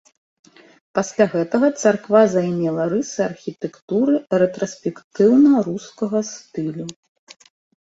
[0.99, 4.15] Пасля гэтага царква займела рысы архітэктуры
[4.47, 6.85] рэтраспектыўна-рускага стылю.